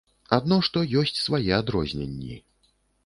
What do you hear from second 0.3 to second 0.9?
Адно што,